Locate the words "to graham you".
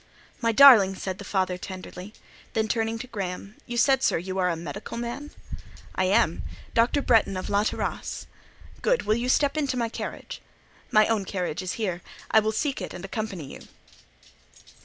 2.97-3.77